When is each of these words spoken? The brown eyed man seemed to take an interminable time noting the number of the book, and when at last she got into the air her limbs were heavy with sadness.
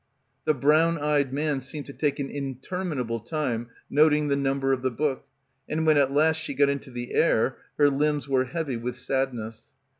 The 0.45 0.55
brown 0.55 0.97
eyed 0.97 1.31
man 1.31 1.59
seemed 1.61 1.85
to 1.85 1.93
take 1.93 2.17
an 2.19 2.27
interminable 2.27 3.19
time 3.19 3.69
noting 3.87 4.29
the 4.29 4.35
number 4.35 4.73
of 4.73 4.81
the 4.81 4.89
book, 4.89 5.27
and 5.69 5.85
when 5.85 5.95
at 5.97 6.11
last 6.11 6.37
she 6.37 6.55
got 6.55 6.69
into 6.69 6.89
the 6.89 7.13
air 7.13 7.57
her 7.77 7.87
limbs 7.91 8.27
were 8.27 8.45
heavy 8.45 8.77
with 8.77 8.97
sadness. 8.97 9.65